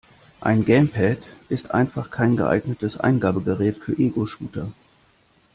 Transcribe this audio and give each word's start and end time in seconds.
Ein 0.39 0.65
Gamepad 0.65 1.19
ist 1.49 1.75
einfach 1.75 2.09
kein 2.09 2.35
geeignetes 2.35 2.97
Eingabegerät 2.99 3.77
für 3.77 3.95
Egoshooter. 3.95 4.71